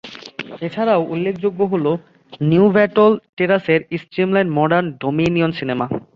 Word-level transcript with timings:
এছাড়াও 0.61 1.01
উল্লেখযোগ্য 1.13 1.59
হল 1.71 1.85
নিউব্যাটল 2.41 3.11
টেরাসের 3.37 3.81
স্ট্রিমলাইন 4.01 4.47
মডার্ন 4.57 4.85
ডমিনিয়ন 5.01 5.51
সিনেমা। 5.59 5.85